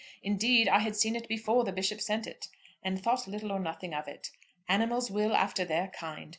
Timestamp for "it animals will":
4.07-5.35